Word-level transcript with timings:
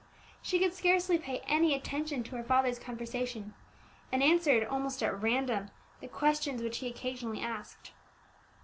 She 0.41 0.57
could 0.57 0.73
scarcely 0.73 1.19
pay 1.19 1.43
any 1.45 1.75
attention 1.75 2.23
to 2.23 2.35
her 2.35 2.43
father's 2.43 2.79
conversation, 2.79 3.53
and 4.11 4.23
answered 4.23 4.63
almost 4.65 5.03
at 5.03 5.21
random 5.21 5.69
the 5.99 6.07
questions 6.07 6.63
which 6.63 6.79
he 6.79 6.87
occasionally 6.87 7.39
asked. 7.41 7.91